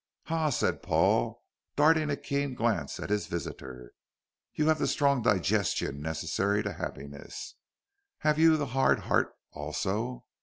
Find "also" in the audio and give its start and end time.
9.51-10.25